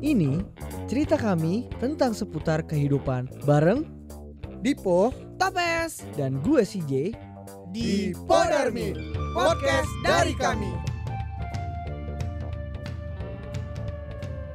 [0.00, 0.40] Ini
[0.88, 3.84] cerita kami tentang seputar kehidupan bareng
[4.64, 7.12] Dipo Topes dan gue CJ.
[7.68, 8.96] di Podarmi
[9.36, 10.72] Podcast dari kami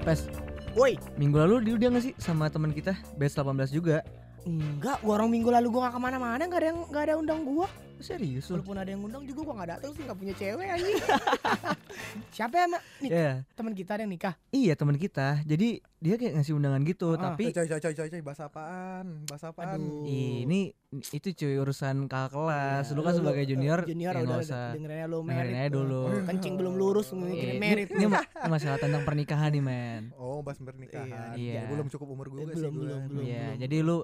[0.02, 0.25] Pes,
[0.73, 4.02] Woi minggu lalu diundang gak sih sama teman kita Best 18 juga?
[4.50, 7.46] Enggak gua orang minggu lalu gua gak ke mana-mana Gak ada yang gak ada undang
[7.46, 8.46] gua Serius?
[8.48, 10.98] Walaupun ada yang undang juga gua gak datang sih Gak punya cewek anjing
[12.36, 12.82] Siapa ya mak?
[13.00, 15.39] Nih Ya, teman kita ada yang nikah iya teman kita.
[15.42, 17.32] Jadi dia kayak ngasih undangan gitu, Ah.
[17.32, 20.04] tapi Coy coy coy coy coy bahasa apaan Bahasa apaan Aduh.
[20.05, 22.85] ini itu cuy urusan kakak kelas.
[22.85, 24.67] Ya, lu kan lu- sebagai lu- junior, Junior ya udah usah.
[24.71, 26.04] dengerin aja lu merit aja dulu.
[26.27, 30.01] Kencing belum lurus mikirin merit ini ma- ini masalah tentang pernikahan nih men.
[30.15, 31.68] Oh bahas pernikahan Iya.
[31.68, 33.23] Belum cukup umur gue Eh, sih belum, belum, belum.
[33.23, 33.97] Iya, jadi lu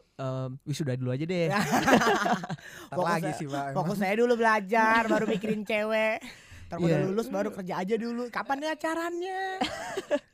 [0.64, 1.48] wisuda dulu aja deh.
[2.90, 3.66] Fokus lagi sih pak.
[3.72, 6.20] Fokus saya dulu belajar Baru mikirin cewek
[6.68, 7.06] Ntar gua udah Iya.
[7.06, 9.40] lulus baru kerja aja dulu Kapan nih acaranya?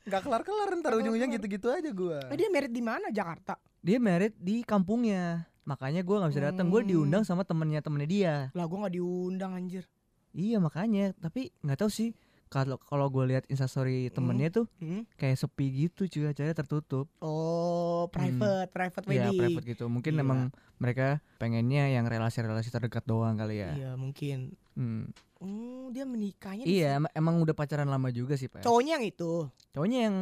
[0.04, 3.10] Gak kelar-kelar ntar ujung-ujungnya gitu-gitu aja gue Eh, dia merit di mana?
[3.10, 5.46] Jakarta Dia merit di kampungnya.
[5.68, 6.66] Makanya gua nggak bisa datang.
[6.66, 6.88] Gue Hmm.
[6.88, 8.34] diundang sama temennya temennya dia.
[8.50, 9.84] Lah gua gak diundang anjir
[10.30, 11.12] Iya makanya.
[11.14, 12.16] Tapi nggak tahu sih.
[12.48, 15.04] Kalau kalau gue lihat instastory temennya tuh Hmm?
[15.14, 17.04] kayak sepi gitu cuy acaranya tertutup.
[17.18, 19.36] Oh, private, private Iya wedding.
[19.38, 19.84] private gitu.
[19.86, 20.24] Mungkin Gila.
[20.24, 20.40] emang
[20.78, 23.76] mereka pengennya yang relasi-relasi terdekat doang kali ya.
[23.76, 24.56] Iya, mungkin.
[24.72, 25.12] Hmm.
[25.36, 28.64] Hmm, dia menikahnya di Iya em- emang udah pacaran lama juga sih pak.
[28.64, 29.44] Cowoknya yang itu.
[29.70, 30.16] Cowoknya yang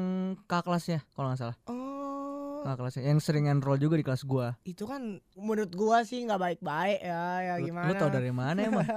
[0.45, 1.57] kakak kelasnya kalau nggak salah.
[1.65, 2.26] Oh,
[2.67, 4.59] Kakak kelasnya yang sering enroll juga di kelas gua.
[4.67, 7.87] itu kan menurut gua sih nggak baik-baik ya, ya Lu, gimana?
[7.87, 8.83] lu tau dari mana emang?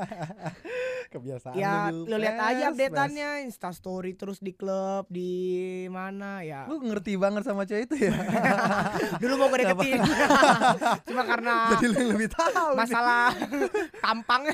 [1.09, 5.29] Kebiasaan Ya, lu, lu lihat aja updateannya, Insta story terus di klub di
[5.89, 6.65] mana ya.
[6.65, 8.13] Lu ngerti banget sama cewek itu ya
[9.21, 10.01] Dulu mau gue deketin.
[11.09, 13.33] Cuma karena Jadi lu yang lebih tahu masalah
[13.97, 14.53] tampang.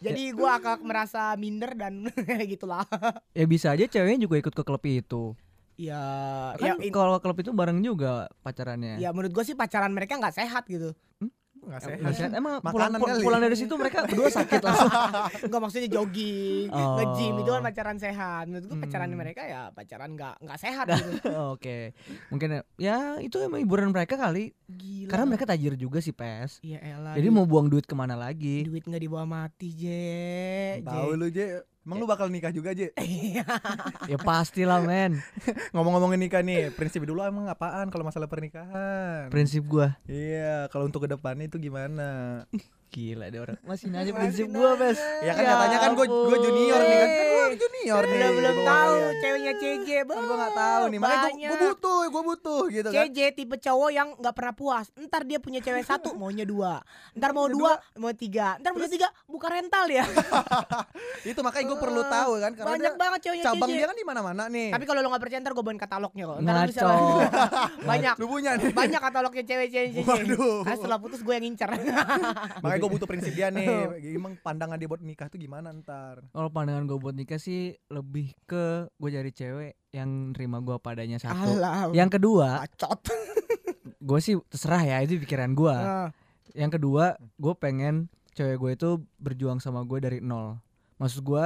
[0.00, 2.08] Jadi gua agak merasa minder dan
[2.44, 2.84] gitulah.
[3.32, 5.36] ya bisa aja ceweknya juga ikut ke klub itu.
[5.76, 6.02] Ya,
[6.54, 8.96] Kan ya, in- kalau klub itu bareng juga pacarannya.
[8.96, 10.94] ya menurut gua sih pacaran mereka nggak sehat gitu.
[11.56, 12.12] Nggak Em- sehat.
[12.14, 12.32] sehat.
[12.32, 13.22] Emang pulang, Makanan pul- kali.
[13.24, 14.90] pulang dari situ mereka berdua sakit langsung.
[15.48, 16.94] Enggak maksudnya jogging, Oh.
[16.94, 18.44] nge-gym itu kan pacaran sehat.
[18.46, 19.16] Menurut gua pacaran Hmm.
[19.16, 21.30] mereka ya pacaran nggak nggak sehat gitu.
[21.50, 21.96] Oke.
[22.28, 24.52] Mungkin ya itu emang hiburan mereka kali.
[24.64, 25.10] Gila.
[25.12, 26.58] Karena mereka tajir juga sih, Pes.
[26.64, 27.14] Iya elah.
[27.14, 28.64] Jadi mau buang duit ke mana lagi?
[28.64, 30.80] duit nggak dibawa mati, Je.
[30.80, 32.96] Tahu lu Je Emang lu bakal nikah juga Je
[34.10, 35.20] ya pastilah, men.
[35.76, 39.92] Ngomong-ngomongin nikah nih Prinsip dulu emang apaan kalau masalah pernikahan Prinsip gua.
[40.08, 42.40] Iya kalau untuk ke depannya itu gimana
[42.94, 43.58] Gila deh orang.
[43.60, 45.02] Masih nanya Masih prinsip gua, Pes.
[45.18, 48.66] Ya kan katanya kan gue gue junior nih kan Kan gue junior nih belum bawah
[48.70, 53.02] tahu ceweknya CJ, Kan gue gak tahu nih Makanya gue butuh Gue butuh gitu kan
[53.04, 54.86] CJ tipe cowok yang nggak pernah puas.
[54.94, 56.78] Ntar dia punya cewek satu, maunya dua.
[57.18, 58.54] Ntar mau dua, mau tiga.
[58.62, 60.06] Ntar punya tiga, buka rental ya.
[61.34, 63.74] Itu makanya gue perlu tahu kan Karena Banyak banget ceweknya cabang CJ.
[63.74, 66.36] dia kan di mana-mana nih Tapi kalau lo nggak percaya ntar gue bawain katalognya kok.
[66.38, 67.08] Ntar bisa Ngaco.
[67.90, 68.14] banyak.
[68.20, 70.06] Lu punya nih Banyak katalognya cewek-cewek CJ.
[70.06, 70.60] Waduh.
[70.68, 71.68] Setelah putus gue yang ngincer.
[72.62, 73.66] Makanya gue butuh prinsip dia nih
[74.20, 78.36] Emang pandangan dia buat nikah tuh gimana ntar Kalau pandangan gue buat nikah sih lebih
[78.44, 81.54] ke gue cari cewek yang nerima gue padanya satu.
[81.54, 81.94] Alah.
[81.94, 82.66] Yang kedua,
[84.10, 85.70] gue sih terserah ya itu pikiran gue.
[85.70, 86.10] Ah.
[86.50, 88.90] Yang kedua, gue pengen cewek gue itu
[89.22, 90.58] berjuang sama gue dari nol.
[90.98, 91.44] Maksud gue,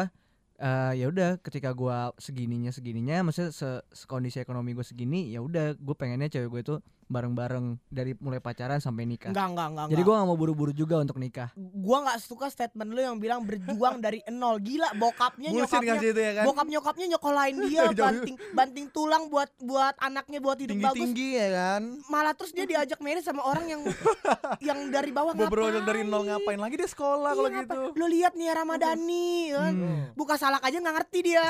[0.64, 3.70] eh ya udah ketika gue segininya segininya, maksudnya se
[4.08, 6.74] kondisi ekonomi gue segini, ya udah gue pengennya cewek gue itu
[7.08, 9.28] bareng-bareng dari mulai pacaran sampai nikah.
[9.28, 9.86] Enggak, enggak, enggak.
[9.90, 11.48] Jadi gue gak mau buru-buru juga untuk nikah.
[11.56, 14.56] gua nggak suka statement lu yang bilang berjuang dari nol.
[14.58, 16.44] Gila bokapnya Bullshit nyokapnya gak itu ya kan?
[16.44, 20.94] bokap nyokapnya nyokolain dia banting banting tulang buat buat anaknya buat hidup bagus.
[20.94, 21.82] Tinggi-tinggi ya kan?
[22.06, 23.82] Malah terus dia diajak married sama orang yang
[24.68, 25.80] yang dari bawah ngapain?
[25.80, 27.64] dari nol ngapain lagi dia sekolah Iya, kalau ngapain?
[27.64, 27.80] gitu.
[27.94, 29.72] Lu lihat nih Ramadhani kan?
[29.72, 30.02] Hmm.
[30.12, 31.44] buka salak aja nggak ngerti dia.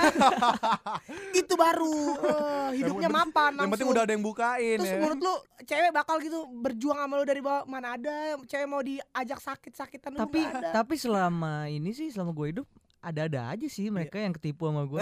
[1.32, 1.98] Itu baru.
[2.18, 4.98] Eh, hidupnya mapan Yang penting udah ada yang bukain Terus ya.
[4.98, 5.34] menurut lu
[5.66, 10.40] cewek bakal gitu berjuang sama lu dari bawah mana ada cewek mau diajak sakit-sakitan Tapi
[10.70, 12.66] tapi selama ini sih selama gue hidup
[12.98, 14.98] ada-ada aja sih mereka yang ketipu sama gue.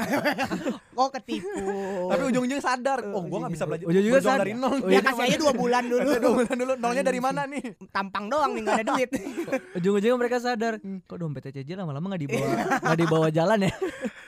[1.00, 1.64] oh ketipu.
[2.12, 4.44] Tapi ujung-ujungnya sadar Oh gue gak bisa belajar ujung-ujungnya sadar.
[4.44, 6.10] dari nol Oh, ya iya, kasih aja dua bulan dulu.
[6.12, 9.10] Dua bulan dulu Nolnya dari mana nih Tampang doang nih nggak ada duit.
[9.80, 12.46] Ujung-ujungnya mereka sadar, kok dompetnya CJ lama-lama nggak dibawa
[12.84, 13.72] nggak dibawa jalan ya.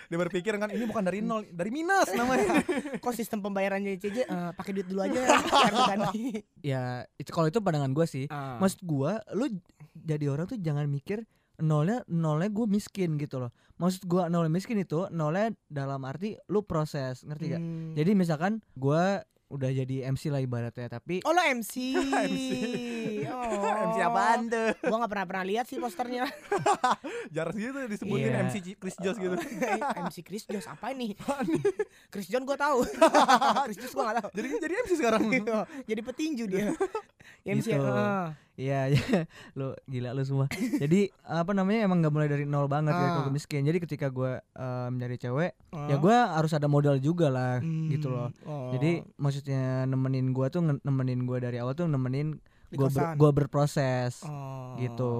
[0.09, 2.65] Dia berpikir kan ini bukan dari nol Dari minus namanya
[2.97, 5.21] Kok sistem pembayarannya CJ eh, pakai duit dulu aja
[6.65, 8.25] ya itu kalau itu pandangan gue sih.
[8.33, 8.57] Ah.
[8.59, 9.47] Maksud gue, lu
[9.95, 11.23] jadi orang tuh jangan mikir
[11.59, 13.51] nolnya nolnya gue miskin gitu loh.
[13.79, 17.63] Maksud gue nolnya miskin itu nolnya dalam arti lu proses ngerti gak?
[17.63, 17.93] Hmm.
[17.95, 21.97] Jadi misalkan gue udah jadi MC lah ibaratnya tapi Oh lo MC.
[22.29, 22.51] MC.
[23.33, 23.65] Oh.
[23.65, 24.77] MC apaan tuh?
[24.85, 26.29] Gua nggak pernah pernah lihat sih posternya.
[27.35, 28.45] Jarang gitu disebutin Iya.
[28.45, 29.33] MC Chris Joss gitu.
[30.05, 31.17] MC Chris Joss apa nih?
[32.13, 32.85] Chris John gua tahu.
[33.73, 34.31] Chris Joss gua nggak tahu.
[34.37, 35.23] Jadi jadi MC sekarang.
[35.89, 36.69] Jadi petinju dia.
[37.45, 37.67] MC.
[37.71, 37.83] Gitu.
[37.83, 38.33] ah.
[38.55, 39.23] Iya, ya,
[39.55, 40.51] lu gila lu semua.
[40.51, 43.15] Jadi apa namanya emang nggak mulai dari nol banget ya Ah.
[43.17, 43.63] kalau miskin.
[43.63, 45.53] Jadi ketika gua eh, mencari cewek,
[45.87, 45.97] ya Ah.
[45.97, 48.35] gua harus ada modal juga lah, gitu loh.
[48.41, 48.51] Hmm.
[48.51, 48.71] Oh.
[48.73, 54.27] Jadi maksudnya nemenin gua tuh nemenin gua dari awal tuh nemenin gua ber- gua berproses
[54.27, 54.75] Oh.
[54.77, 55.15] gitu.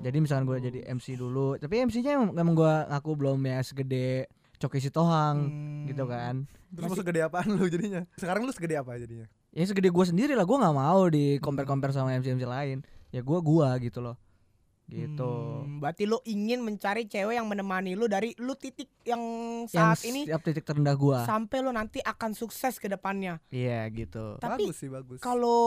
[0.00, 4.26] Jadi misalkan gua jadi MC dulu, tapi MC-nya emang, emang gua ngaku belum ya segede
[4.56, 5.86] Coki Sitohang Hmm.
[5.86, 6.50] gitu kan.
[6.70, 8.02] Terus lu segede apaan lu jadinya?
[8.14, 9.30] Sekarang lu segede apa jadinya?
[9.54, 12.82] Ya segede gua sendiri lah, gua nggak mau di compare compare sama MC MC lain.
[13.08, 14.18] Ya gua gua gitu loh.
[14.84, 15.32] Gitu.
[15.64, 19.22] Hmm, berarti lu ingin mencari cewek yang menemani lu dari lu titik yang
[19.64, 21.24] Yang saat ini setiap titik terendah gua.
[21.24, 23.40] sampai lu nanti akan sukses ke depannya.
[23.48, 24.36] Iya gitu.
[24.36, 25.18] Tapi bagus sih bagus.
[25.18, 25.62] Kalau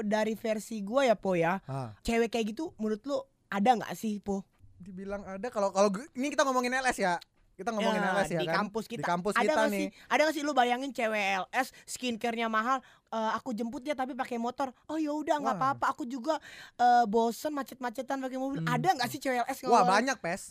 [0.00, 3.18] dari versi gua ya Po ya, Ah, cewek kayak gitu menurut lu
[3.48, 4.46] ada nggak sih Po?
[4.76, 7.16] dibilang ada kalau kalau gue- ini kita ngomongin LS ya.
[7.56, 8.54] Kita ngomongin Ya, LS ya di kan.
[8.62, 9.00] kampus kita.
[9.00, 9.80] Di kampus ada kita nggak nih.
[9.80, 9.88] sih?
[10.06, 14.36] Ada nggak sih lu bayangin cewek LS skincare-nya mahal, eh, aku jemput dia tapi pakai
[14.36, 14.68] motor.
[14.86, 16.36] Oh ya udah nggak apa-apa, aku juga
[16.76, 18.60] eh, bosen macet-macetan pakai mobil.
[18.60, 18.70] Hmm.
[18.70, 19.58] Ada nggak sih cewek LS?
[19.64, 20.42] Wah, kalau- banyak, Pes.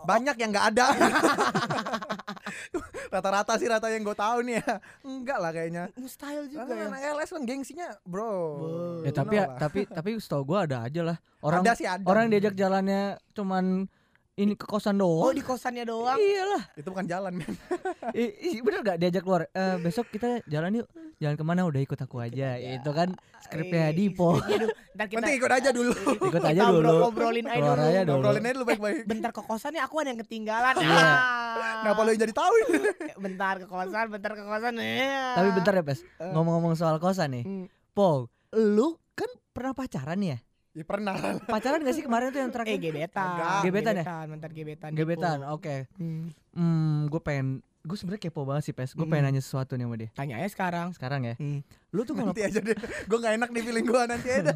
[0.00, 0.84] Banyak yang nggak ada.
[3.12, 4.66] Rata-rata sih rata yang gue tahu nih ya.
[5.02, 5.82] Enggak lah kayaknya.
[5.94, 6.86] Mustahil juga Karena ya.
[6.88, 8.24] anak LS kan gengsinya, bro.
[8.24, 9.02] Wow.
[9.02, 11.16] Ya tapi ya, tapi tapi setahu gua ada aja lah.
[11.40, 12.02] Orang ada sih ada.
[12.02, 13.86] orang yang diajak jalannya cuman
[14.40, 15.36] ini ke kosan Oh doang.
[15.36, 16.16] di kosannya doang.
[16.16, 16.62] Iyalah.
[16.72, 17.52] itu bukan jalan, men.
[18.10, 19.44] I- i- bener gak diajak keluar?
[19.46, 20.88] Eh, besok kita jalan yuk.
[21.16, 21.62] Jalan ke mana?
[21.62, 22.56] Udah ikut aku aja.
[22.56, 22.68] aja.
[22.72, 24.40] Itu kan skripnya Eh, Dipo.
[24.40, 24.66] dulu.
[24.96, 25.92] Ntar kita Penting ikut aja dulu.
[26.32, 26.94] Ikut aja dulu.
[27.06, 27.82] Obrolin aja dulu.
[27.82, 28.14] aja dulu.
[28.16, 28.96] Ngobrolin aja dulu baik-baik.
[29.04, 30.74] Bentar ke kosannya aku ada yang ketinggalan.
[30.74, 30.96] Iya.
[30.96, 31.84] Ah.
[31.84, 32.78] Kenapa yang jadi tahu ini?
[33.24, 34.72] Bentar ke kosan, bentar ke kosan.
[34.76, 35.36] Ya.
[35.36, 36.00] Tapi bentar ya, Pes.
[36.00, 36.32] Eh.
[36.32, 37.44] Ngomong-ngomong soal kosan nih.
[37.44, 37.66] Hmm.
[37.90, 40.40] Po, lu kan pernah pacaran ya?
[40.70, 41.34] Ya pernah lah.
[41.44, 42.78] Pacaran gak sih kemarin tuh yang Eh terakhir?
[42.78, 43.26] gebetan.
[43.28, 43.62] Agak.
[43.66, 44.04] Gebetan ya?
[44.24, 44.90] Bentar gebetan.
[44.92, 45.74] Gebetan, oke.
[45.98, 46.30] Hmm.
[46.52, 47.46] Hmm, gue pengen
[47.80, 48.92] gue sebenarnya kepo banget sih, Pes.
[48.92, 49.10] Gue Hmm.
[49.10, 50.08] pengen nanya sesuatu nih sama dia.
[50.12, 50.88] Tanya aja sekarang.
[50.92, 51.34] Sekarang ya.
[51.34, 51.66] Hmm.
[51.90, 52.76] Lu tuh kalau Nanti aja deh.
[53.08, 54.52] Gue gak enak nih feeling gue nanti aja.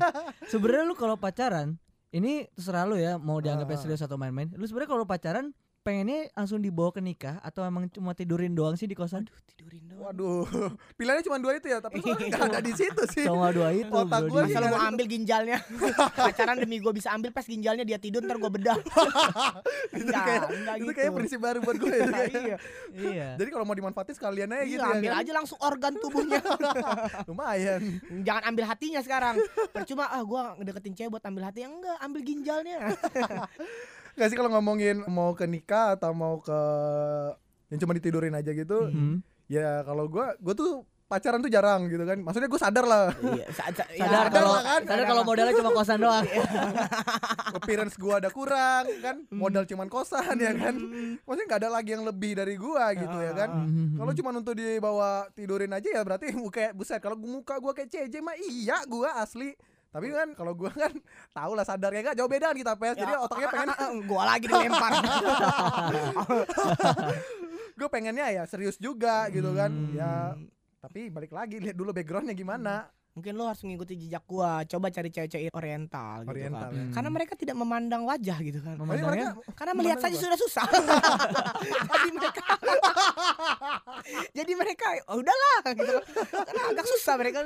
[0.47, 1.75] sebenarnya lu kalau pacaran,
[2.09, 3.83] ini terserah lu ya mau dianggapnya Ah.
[3.83, 4.53] serius atau main-main.
[4.53, 5.51] Lu sebenarnya kalau pacaran
[5.85, 9.29] pengennya langsung dibawa ke nikah atau emang cuma tidurin doang sih di kosan?
[9.47, 10.01] Tidurin doang.
[10.03, 10.49] Waduh.
[10.97, 13.23] Pilihannya cuma dua itu ya, tapi soalnya nggak ada di situ sih.
[13.23, 13.87] Cuma dua itu.
[13.87, 14.89] Otak gua Masa lu mau Iya.
[14.91, 15.59] ambil ginjalnya
[16.19, 20.43] Pacaran demi gue bisa ambil pas ginjalnya dia tidur ntar gue bedah itu Enggak, kayak
[20.51, 21.93] enggak itu gitu kayak prinsip baru buat gue.
[21.93, 22.07] ya.
[22.25, 22.57] Iya
[22.91, 23.29] Iya.
[23.37, 24.95] Jadi kalau mau dimanfaatin sekalian aja Iya, gitu ya.
[24.95, 25.21] ambil kan?
[25.21, 26.41] aja langsung organ tubuhnya
[27.25, 27.81] Lumayan.
[28.21, 29.37] Jangan ambil hatinya sekarang
[29.71, 32.77] Percuma ah gue ngedeketin cewek buat ambil hati Enggak ambil ginjalnya
[34.15, 36.59] Gak sih kalau ngomongin mau ke nikah atau mau ke
[37.69, 39.19] yang cuma ditidurin aja gitu, Hmm.
[39.45, 40.73] ya kalau gua gua tuh
[41.05, 42.17] pacaran tuh jarang gitu kan.
[42.19, 44.81] Maksudnya gue sadar lah Iya sa- sa- ya, Sadar sadar kalau lah kan.
[44.85, 46.25] sadar kalau modalnya cuma kosan doang.
[47.55, 50.75] appearance gua ada kurang kan, modal cuman kosan ya kan.
[51.21, 53.51] Maksudnya nggak ada lagi yang lebih dari gua gitu ya kan.
[53.61, 53.95] Hmm.
[53.97, 58.15] Kalau cuma untuk dibawa tidurin aja ya berarti muka buset kalau muka gua kayak CJ
[58.21, 59.55] mah iya gua asli.
[59.95, 60.91] Tapi kan kalau gua kan
[61.39, 62.99] tahu lah sadar ya kan jauh beda kita pes.
[62.99, 63.71] Jadi otaknya pengen
[64.11, 64.93] Gue lagi dilempar
[67.75, 69.71] gue pengennya ya serius juga gitu kan.
[69.71, 69.95] Hmm.
[69.95, 70.35] Ya
[70.83, 72.91] tapi balik lagi lihat dulu backgroundnya gimana.
[73.15, 76.67] Mungkin lo harus mengikuti jejak gua Coba cari cewek-cewek oriental gitu Oriental.
[76.67, 76.83] kan ya.
[76.83, 76.93] Hmm.
[76.93, 80.67] Karena mereka tidak memandang wajah gitu kan Memandangnya mereka Karena melihat saja sudah susah.
[81.95, 82.43] Jadi mereka
[84.35, 85.95] Jadi mereka oh, udahlah gitu.
[86.29, 87.39] Karena agak susah mereka.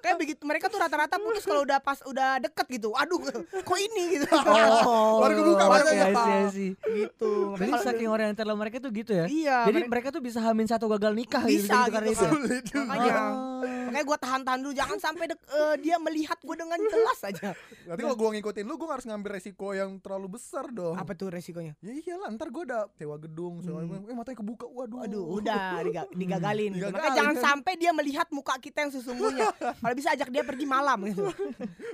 [0.00, 2.90] Kayak begitu mereka tuh rata-rata putus kalau udah pas udah deket gitu.
[2.92, 4.26] Aduh, kok ini gitu.
[4.80, 6.22] Oh, Baru kebuka baru kebuka.
[6.24, 6.70] sih, iya sih.
[6.96, 7.54] gitu.
[7.54, 9.26] Jadi saking oriental mereka tuh gitu ya.
[9.26, 12.16] Iya, Jadi mereka- mereka tuh bisa hamin satu gagal nikah gitu, Bisa gitu, karena gitu.
[12.16, 12.26] itu.
[12.30, 12.84] Sulit juga.
[12.86, 13.62] makanya Oh.
[13.86, 17.50] makanya gue tahan-tahan dulu jangan sampai dek- eh, dia melihat gue dengan jelas aja.
[17.84, 20.94] Berarti kalau gua ngikutin lu gua harus ngambil resiko yang terlalu besar dong.
[20.94, 21.74] Apa tuh resikonya?
[21.78, 24.06] Ya iyalah ntar gua udah sewa gedung, sewa Hmm.
[24.06, 24.64] eh matanya kebuka.
[24.64, 24.98] Waduh.
[25.02, 26.70] Aduh, udah diga- digagalin.
[26.76, 26.94] Digagalin.
[26.94, 29.50] Makanya jangan sampai dia melihat muka kita yang sesungguhnya.
[29.52, 31.26] Kalau bisa ajak dia pergi malam gitu.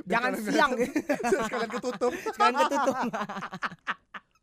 [0.05, 1.37] Jangan siang kalian- gitu.
[1.43, 2.13] Sekalian ketutup.
[2.13, 2.97] Sekalian ketutup.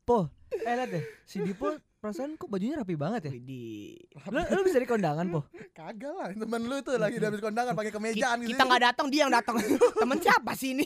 [0.04, 1.04] Po, eh lihat deh.
[1.24, 1.72] Si Dipo
[2.04, 3.32] perasaan kok bajunya rapi banget ya?
[3.32, 3.96] Widih.
[4.28, 5.48] Lu, lu bisa di kondangan, Po?
[5.80, 8.52] Kagak lah, temen lu tuh lagi udah habis kondangan pakai Ki- kemejaan gitu.
[8.52, 9.56] kita nggak datang dia yang datang
[10.04, 10.84] temen siapa sih ini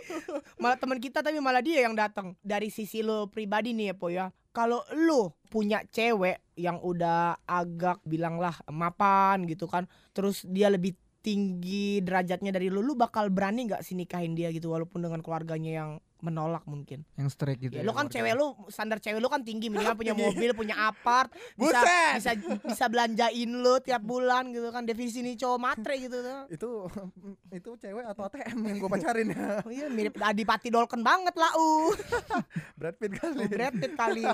[0.64, 4.08] malah temen kita tapi malah dia yang datang dari sisi lo pribadi nih ya po
[4.08, 10.96] ya kalau lo punya cewek yang udah agak bilanglah mapan gitu kan terus dia lebih
[11.20, 15.84] tinggi derajatnya dari lu lu bakal berani nggak sih nikahin dia gitu walaupun dengan keluarganya
[15.84, 15.90] yang
[16.26, 17.06] menolak mungkin.
[17.14, 17.78] Yang straight gitu.
[17.78, 21.30] Ya, lu kan cewek lu standar cewek lu kan tinggi minimal punya mobil, punya apart,
[21.54, 22.12] bisa Buset!
[22.18, 22.30] bisa
[22.66, 24.82] bisa belanjain lu tiap bulan gitu kan.
[24.82, 26.40] Definisi nih cowok matre gitu tuh.
[26.50, 26.70] Itu
[27.62, 29.62] itu cewek atau ATM yang gue pacarin ya.
[29.62, 31.94] Oh iya mirip Adipati Dolken banget lah uh.
[32.78, 33.46] Brad Pitt kali.
[33.46, 34.26] Brad Pitt kali.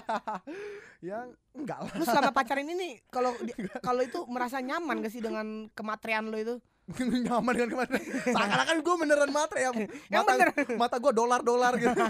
[1.03, 1.93] yang enggak lah.
[1.99, 3.35] Lu selama pacaran ini kalau
[3.83, 6.57] kalau itu merasa nyaman gak sih dengan kematrian lu itu?
[7.27, 7.99] nyaman dengan ke mana
[8.35, 9.71] seakan-akan gue beneran matre ya.
[10.13, 10.49] Yang mata bener.
[10.77, 12.03] mata gue dolar dolar gitu.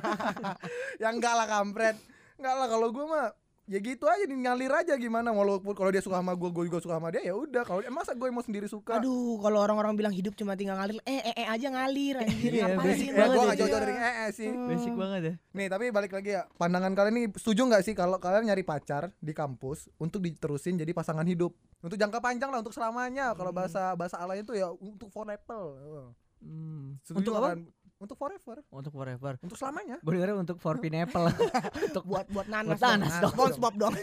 [0.96, 1.96] Yang enggak lah kampret.
[2.40, 3.26] Enggak lah kalau gue mah
[3.64, 6.78] ya gitu aja nih ngalir aja gimana walaupun kalau dia suka sama gue gue juga
[6.78, 10.10] suka sama dia ya udah kalau masa gue mau sendiri suka Aduh, kalau orang-orang bilang
[10.10, 12.50] hidup cuma tinggal ngalir, eh eh, eh aja ngalir anjir.
[12.52, 13.78] Iya, Ngapain sih ya gue gak jauh-jauh Cik.
[13.80, 15.34] dari eh, eh sih Basic banget ya.
[15.52, 19.14] nih tapi balik lagi ya pandangan kalian nih setuju nggak sih kalau kalian nyari pacar
[19.16, 23.94] di kampus untuk diterusin jadi pasangan hidup untuk jangka panjang lah untuk selamanya kalau bahasa
[23.94, 26.10] bahasa alay itu ya untuk forever
[26.42, 26.98] Hmm.
[27.06, 27.48] Setuju Untuk apa?
[27.54, 27.58] kan?
[28.02, 29.32] Untuk forever Untuk forever.
[29.38, 31.30] untuk selamanya dengar untuk for pineapple.
[31.86, 33.22] untuk buat buat nanas, Buat nanas dong.
[33.22, 33.30] dong.
[33.54, 33.94] SpongeBob dong.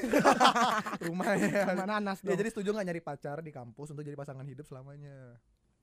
[1.06, 2.38] rumahnya Sama nanas Ya dong.
[2.40, 5.36] jadi setuju nggak nyari pacar di kampus untuk jadi pasangan hidup selamanya?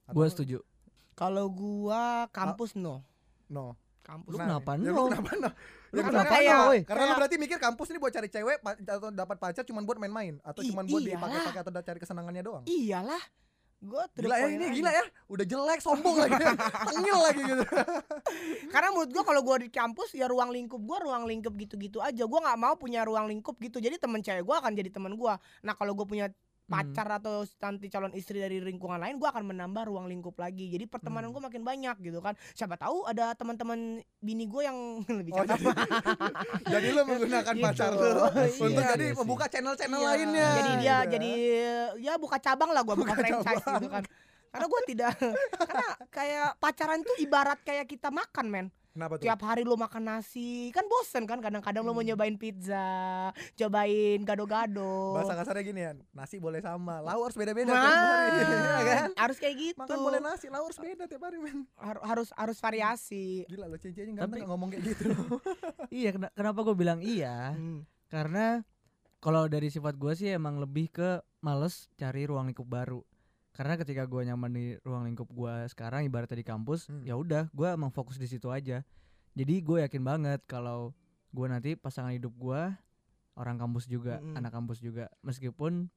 [0.03, 0.57] Atau- gue setuju.
[1.13, 3.01] Kalau gua kampus no.
[3.47, 3.73] No.
[4.01, 4.31] Kampus.
[4.31, 4.95] Lu Nah, kenapa ya no?
[4.95, 5.49] lu kenapa no?
[5.89, 6.71] Lu Ya, kenapa karena- no?
[6.85, 10.39] Karena lu berarti mikir kampus ini buat cari cewek atau dapat pacar cuman buat main-main
[10.41, 12.63] atau cuman buat dipakai-pakai atau cari kesenangannya doang?
[12.65, 13.19] Iyalah.
[13.77, 14.73] The Gila ya ini aja.
[14.73, 16.33] gila ya, udah jelek sombong lagi,
[16.89, 17.61] tengil lagi gitu.
[18.73, 22.25] Karena menurut gua kalau gua di kampus ya ruang lingkup gua ruang lingkup gitu-gitu aja.
[22.25, 23.77] Gua nggak mau punya ruang lingkup gitu.
[23.77, 25.37] Jadi temen cewek gua akan jadi temen gua.
[25.61, 26.25] Nah, kalau gua punya
[26.67, 30.67] pacar atau nanti calon istri dari lingkungan lain gua akan menambah ruang lingkup lagi.
[30.67, 31.33] Jadi pertemanan Hmm.
[31.33, 32.35] gua makin banyak gitu kan.
[32.51, 33.79] Siapa tahu ada teman-teman
[34.19, 34.77] bini gua yang
[35.19, 35.63] lebih Oh, cakep.
[36.67, 37.63] Jadi lu menggunakan Gitu.
[37.63, 38.11] pacar tuh
[38.59, 38.91] untuk Iya.
[38.93, 39.17] jadi Iya sih.
[39.17, 40.09] pembuka channel-channel Iya.
[40.11, 40.47] lainnya.
[40.53, 41.29] Jadi dia gitu jadi
[41.97, 43.75] ya buka cabang lah gua buka, Buka franchise cabang.
[43.79, 44.03] gitu kan.
[44.47, 45.11] Karena gua tidak
[45.71, 48.67] karena kayak pacaran tuh ibarat kayak kita makan men.
[48.97, 49.29] Kenapa tuh?
[49.29, 52.09] Tiap hari lu makan nasi, kan bosen kan kadang-kadang lu mau Hmm.
[52.09, 55.13] nyobain pizza, cobain gado-gado.
[55.13, 58.29] Bahasa kasarnya gini ya, nasi boleh sama, lauk harus beda-beda Nah, tiap hari,
[58.81, 59.09] ya kan?
[59.15, 59.77] harus kayak gitu.
[59.77, 61.69] Makan boleh nasi, lauk harus beda tiap hari, men.
[61.77, 63.45] Har- harus harus variasi.
[63.45, 65.09] Gila lo Cici aja ganteng Tapi- nggak ngomong kayak gitu.
[65.93, 67.53] Iya, kena- kenapa gue bilang iya?
[67.53, 67.85] Hmm.
[68.07, 68.65] Karena
[69.19, 73.05] kalau dari sifat gue sih emang lebih ke males cari ruang lingkup baru.
[73.57, 77.01] Karena ketika gue nyaman di ruang lingkup gue sekarang ibaratnya di kampus, Hmm.
[77.01, 78.85] ya udah gue emang fokus di situ aja.
[79.33, 80.93] Jadi gue yakin banget kalau
[81.29, 82.61] gue nanti pasangan hidup gue
[83.33, 84.33] orang kampus juga, Mm-mm.
[84.33, 85.09] anak kampus juga.
[85.21, 85.89] Meskipun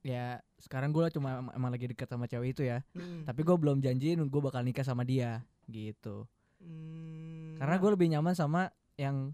[0.00, 2.84] ya sekarang gue cuma em- emang lagi dekat sama cewek itu ya.
[2.92, 3.24] Hmm.
[3.24, 6.28] Tapi gue belum janjiin gue bakal nikah sama dia gitu.
[6.60, 7.56] Hmm.
[7.56, 9.32] Karena gue lebih nyaman sama yang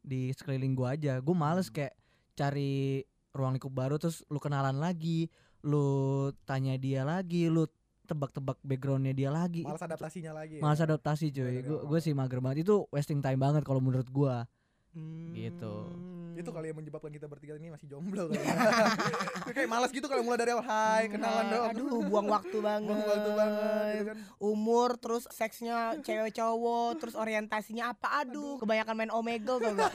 [0.00, 1.20] di sekeliling gue aja.
[1.20, 1.74] Gue males Hmm.
[1.74, 1.94] kayak
[2.34, 5.28] cari ruang lingkup baru terus lu kenalan lagi,
[5.60, 5.88] lu
[6.42, 7.66] tanya dia lagi, lu
[8.04, 9.62] tebak-tebak backgroundnya dia lagi.
[9.62, 10.58] Malas adaptasinya lagi.
[10.58, 10.62] ya.
[10.62, 11.44] Males adaptasi cuy.
[11.50, 11.86] Iya, Gue iya.
[11.86, 12.64] gue sih mager banget.
[12.64, 14.36] Itu wasting time banget kalau menurut gue.
[14.88, 15.36] Hmm.
[15.36, 15.84] gitu.
[16.32, 18.40] Itu kali yang menyebabkan kita bertiga ini masih jomblo kali.
[18.40, 18.56] ya.
[19.44, 21.70] Itu kayak malas gitu kalau mulai dari awal hai kenalan Nah, doang.
[21.70, 22.88] Aduh, buang waktu banget.
[22.88, 23.60] Buang waktu banget
[23.92, 24.16] gitu kan.
[24.40, 28.24] Umur terus seksnya cewek cowok, terus orientasinya apa?
[28.24, 29.92] Aduh, kebanyakan main omegle tuh gak?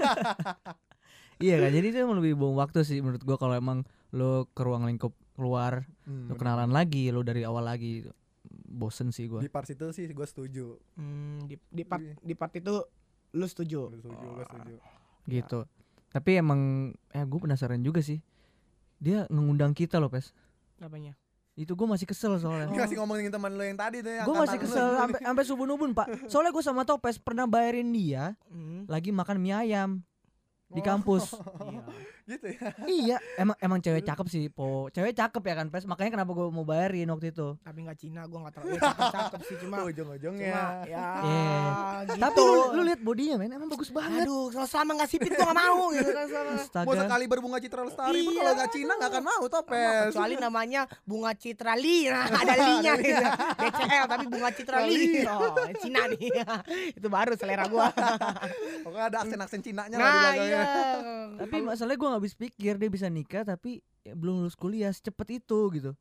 [1.44, 1.72] iya kan.
[1.72, 5.12] Jadi itu emang lebih buang waktu sih menurut gue kalau emang lu ke ruang lingkup
[5.34, 6.38] keluar, Hmm, lu bener.
[6.38, 8.06] kenalan lagi, lu dari awal lagi.
[8.66, 9.40] Bosen sih gue.
[9.40, 10.78] Di part itu sih gue setuju.
[10.94, 12.84] Hmm, di, di part di part itu
[13.32, 13.88] lu setuju?
[13.88, 14.76] Gue setuju, gue setuju.
[15.26, 15.60] gitu
[16.06, 16.60] tapi emang
[17.10, 18.20] eh gue penasaran juga sih
[19.00, 20.30] dia ngundang kita loh pes
[20.78, 21.16] Apanya?
[21.54, 24.60] itu gue masih kesel soalnya Ini kasih ngomongin teman lo yang tadi tuh gue masih
[24.60, 25.00] kesel lu.
[25.00, 28.84] sampai sampai subuh nubun pak soalnya gue sama Topes pernah bayarin dia Hmm.
[28.86, 30.04] lagi makan mie ayam
[30.68, 31.82] di Oh, kampus Iya.
[32.26, 32.70] Gitu ya.
[32.86, 36.48] iya emang emang cewek cakep sih po cewek cakep ya kan pes makanya kenapa gue
[36.48, 39.76] mau bayarin waktu itu Tapi nggak Cina, gua nggak terlalu cakep, cakep sih cuma.
[39.90, 40.50] Ujung-ujungnya.
[40.50, 41.56] Cuma ya Iya.
[42.06, 42.20] gitu.
[42.20, 45.46] tapi lu, lu lihat bodinya men emang bagus banget Aduh, kalau selama nggak sipit gua
[45.46, 46.52] nggak mau gitu kan selama.
[46.84, 50.04] Mau sekali berbunga citra lestari pun Iya, kalau nggak Cina nggak akan mau Sama, topes.
[50.10, 53.24] kecuali namanya bunga citra li nah ada linya gitu
[53.58, 56.30] BCL tapi bunga citra li oh Cina nih
[56.94, 57.92] itu baru selera gua
[58.82, 60.46] Pokoknya ada aksen-aksen Cinanya lah di nah belakangnya.
[60.46, 60.64] iya
[61.36, 65.28] tapi masalahnya gue nggak habis pikir dia bisa nikah tapi ya belum lulus kuliah secepat
[65.34, 65.92] itu gitu.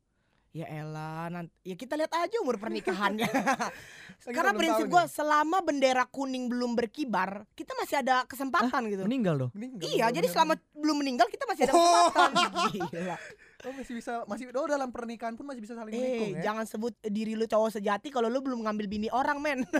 [0.53, 3.25] Ya elah nanti ya kita lihat aja umur pernikahannya.
[4.37, 5.09] Karena prinsip nih.
[5.09, 9.01] selama bendera kuning belum berkibar kita masih ada kesempatan gitu.
[9.03, 11.81] Meninggal loh Meninggal, iya belum jadi selama belum meninggal kita masih ada Oh.
[12.13, 12.31] kesempatan
[12.93, 13.17] Gila.
[13.63, 16.43] Oh, masih bisa masih oh dalam pernikahan pun masih bisa saling Eh, menikung ya.
[16.45, 19.63] jangan sebut diri lu cowok sejati kalau lu belum ngambil bini orang, men.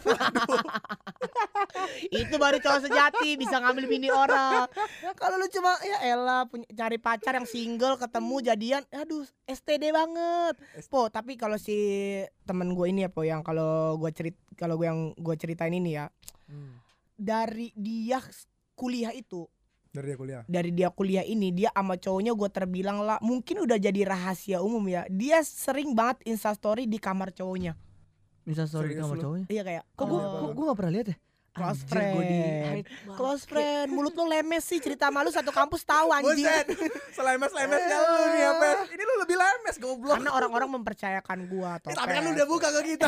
[2.09, 4.67] Itu baru cowok sejati bisa ngambil bini orang.
[5.13, 10.55] Kalau lu cuma ya elah punya cari pacar yang single ketemu jadian, aduh STD banget.
[10.87, 11.75] Po, tapi kalau si
[12.43, 15.95] temen gue ini ya, Po, yang kalau gue cerit kalau gue yang gue ceritain ini
[15.95, 16.07] ya,
[16.43, 16.75] Hmm.
[17.15, 18.19] dari dia
[18.73, 19.47] kuliah itu
[19.93, 20.41] Dari dia kuliah.
[20.49, 24.81] dari dia kuliah ini dia sama cowoknya gue terbilang lah mungkin udah jadi rahasia umum
[24.89, 27.77] ya dia sering banget instastory di kamar cowoknya
[28.41, 29.21] Bisa story Serius sama lu?
[29.21, 29.45] cowoknya.
[29.47, 31.17] iya kayak Kok gua "Oh, gua gak pernah lihat ya?
[31.53, 32.83] Close Anjir, gua di friend.
[33.13, 33.87] close friend.
[33.87, 36.65] Mulut lo lemes sih cerita malu satu kampus tahu anjing Buset,
[37.17, 38.77] selemes-lemesnya lu nih ya, Pes.
[38.89, 40.13] Ini lu lebih lemes, goblok.
[40.15, 43.05] karena orang-orang mempercayakan gua Eh, toh tapi kan lu udah buka ke kita.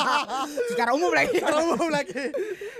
[0.70, 1.32] secara umum lagi.
[1.34, 2.22] Secara umum lagi.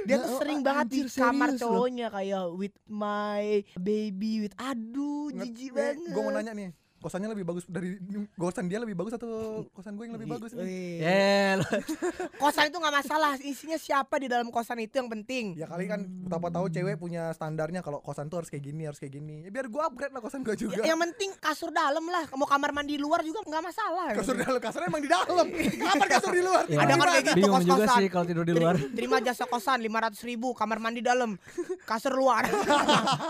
[0.03, 5.97] dia tuh sering banget di kamar cowoknya kayak with my baby with aduh jijik banget.
[6.07, 7.97] Gue mau nanya nih, kosannya lebih bagus dari
[8.35, 9.29] kosan dia lebih bagus atau
[9.71, 10.63] kosan gue yang lebih bagus nih?
[10.63, 10.97] Wih.
[11.01, 11.69] Ya, lo-
[12.43, 16.05] kosan itu nggak masalah isinya siapa di dalam kosan itu yang penting Ya kali kan
[16.05, 19.43] betapa tahu cewek punya standarnya kalau kosan tuh harus kayak gini, harus kayak gini.
[19.43, 20.79] Ya biar gue upgrade lah kosan gue juga.
[20.79, 24.61] Ya, yang penting kasur dalam lah mau kamar mandi luar juga nggak masalah kasur dalam
[24.61, 25.47] kasurnya emang di dalam.
[25.81, 26.65] Kenapa kasur di luar?
[26.67, 27.97] Ya, Ada kan kayak gitu juga kos-kosan.
[27.97, 28.75] sih kalau tidur di luar.
[28.77, 31.35] Teri- terima jasa kosan 500 ribu kamar mandi dalam
[31.83, 32.45] kasur luar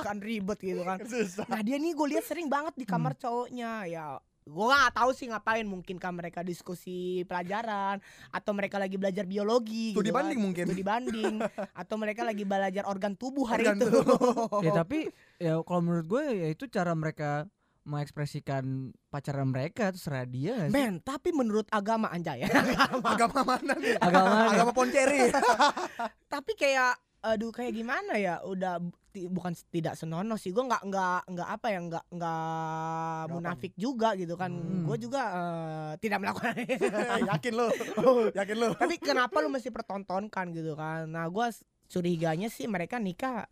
[0.00, 1.46] kan ribet gitu kan Susah.
[1.46, 3.20] nah dia nih gue lihat sering banget di kamar Hmm.
[3.20, 4.18] cowoknya ya
[4.50, 8.02] gue nggak tahu sih ngapain mungkin kan mereka diskusi pelajaran
[8.34, 10.18] atau mereka lagi belajar biologi Studi gitu kan.
[10.24, 10.64] banding mungkin.
[10.66, 11.34] studi banding
[11.80, 14.00] atau mereka lagi belajar organ tubuh hari Organ itu
[14.66, 14.98] ya tapi
[15.38, 17.46] ya kalau menurut gue ya itu cara mereka
[17.84, 20.72] mengekspresikan pacaran mereka terserah dia sih?
[20.72, 22.48] men tapi menurut agama anjay ya
[23.16, 23.96] Agama mana nih?
[23.98, 24.50] Agama mana?
[24.52, 25.32] Agama Ponceri.
[26.32, 31.48] tapi kayak aduh kayak gimana ya udah bukan tidak senonoh sih gue nggak nggak nggak
[31.50, 34.82] apa ya nggak nggak munafik juga gitu kan Hmm.
[34.82, 36.54] gue juga eh, tidak melakukan
[37.30, 37.68] Yakin lu?
[38.38, 38.68] Yakin lu?
[38.72, 41.46] tapi kenapa lu mesti pertontonkan gitu kan nah gue
[41.86, 43.44] curiganya sih mereka nikah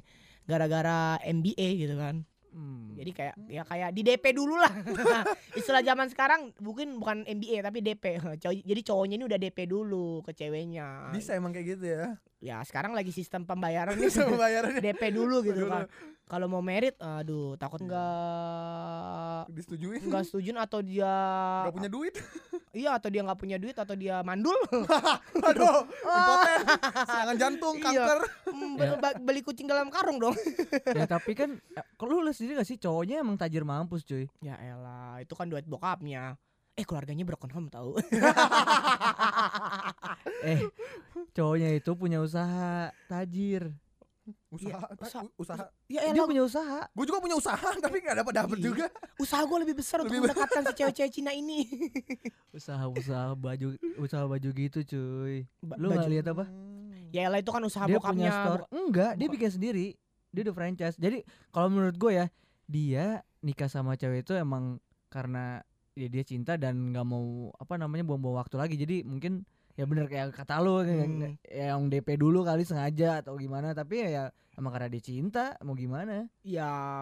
[0.42, 2.92] gara-gara MBA gitu kan Hmm.
[2.92, 4.68] jadi kayak ya kayak di DP dulu lah
[5.54, 8.20] istilah zaman sekarang mungkin bukan MBA tapi DP
[8.60, 12.20] jadi cowoknya ini udah DP dulu ke ceweknya Bisa emang kayak gitu ya.
[12.42, 15.86] Ya sekarang lagi sistem pembayaran nih Bisa pembayarannya DP dulu gitu kan.
[16.24, 20.00] Kalau mau merit, aduh takut nggak disetujuin.
[20.02, 21.12] nggak setuju atau dia
[21.62, 22.14] Gak punya duit.
[22.72, 24.56] iya atau dia nggak punya duit atau dia mandul
[25.42, 26.60] Aduh, impoten,
[27.04, 27.84] serangan jantung, Iya.
[27.84, 28.18] kanker.
[28.48, 30.32] Hmm, ba- beli kucing dalam karung dong.
[30.88, 34.24] ya tapi kan eh, kalau lu lihat sendiri gak sih cowoknya emang tajir mampus cuy.
[34.40, 36.40] ya elah, itu kan duit bokapnya.
[36.72, 37.96] Eh keluarganya broken home tahu.
[40.42, 40.58] Eh
[41.32, 43.70] cowoknya itu punya usaha tajir.
[44.48, 45.64] Usaha, Iya, usaha- usaha.
[45.90, 46.86] ya Dia elah, punya usaha.
[46.92, 48.64] Gue juga punya usaha, tapi gak dapat dapat Iya.
[48.64, 48.86] juga.
[49.18, 51.66] usaha gue lebih besar untuk Lebih mendekatkan si cewek-cewek Cina ini.
[52.52, 53.66] Usaha-usaha baju
[53.98, 55.46] usaha baju gitu cuy.
[55.58, 56.44] Ba- Lu nggak lihat apa?
[57.10, 58.14] Ya elah itu kan usaha dia bokapnya.
[58.14, 58.62] punya store.
[58.70, 59.86] Enggak, dia bikin sendiri.
[60.30, 60.96] Dia udah franchise.
[60.96, 61.18] Jadi
[61.50, 62.26] kalau menurut gue ya,
[62.64, 63.06] dia
[63.40, 65.60] nikah sama cewek itu emang karena
[65.92, 68.74] ya dia cinta dan nggak mau apa namanya buang-buang waktu lagi.
[68.76, 71.40] Jadi mungkin ya bener kayak kata lu Hmm.
[71.48, 75.72] yang DP dulu kali sengaja atau gimana tapi ya, ya emang karena dia cinta mau
[75.72, 77.00] gimana Ya,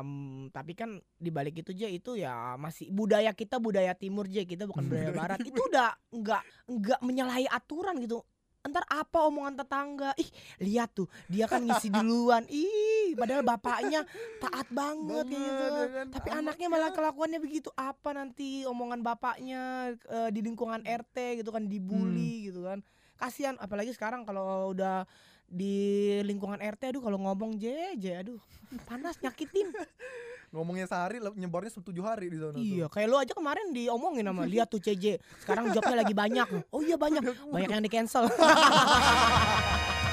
[0.54, 4.86] tapi kan dibalik itu aja itu ya masih budaya kita budaya timur aja kita bukan
[4.86, 4.90] Hmm.
[4.90, 5.38] budaya barat.
[5.42, 8.22] Itu udah nggak nggak menyalahi aturan gitu.
[8.60, 10.12] Entar apa omongan tetangga?
[10.20, 10.28] Ih,
[10.60, 12.44] lihat tuh, dia kan ngisi duluan.
[12.52, 14.04] Ih, padahal bapaknya
[14.36, 15.64] taat banget kayak gitu.
[15.64, 16.06] Ya kan?
[16.12, 17.72] Tapi anaknya malah kelakuannya begitu.
[17.72, 22.84] Apa nanti omongan bapaknya eh, di lingkungan RT gitu kan dibully gitu kan.
[23.16, 25.08] Kasihan apalagi sekarang kalau udah
[25.50, 25.74] di
[26.22, 28.38] lingkungan RT aduh kalau ngomong jeje aduh
[28.86, 29.66] panas nyakitin
[30.50, 32.58] Ngomongnya sehari, nyebarnya tujuh hari di sana.
[32.58, 32.58] tuh.
[32.58, 36.82] iya kayak lu aja kemarin diomongin sama lihat tuh CJ sekarang jobnya lagi banyak oh
[36.82, 37.22] iya banyak
[37.54, 38.26] banyak yang di cancel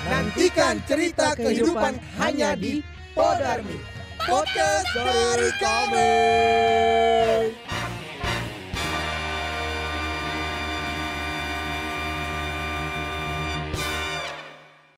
[0.08, 2.80] Nantikan cerita kehidupan hanya di
[3.12, 3.76] Podarmi
[4.23, 7.66] Podcast dari kami.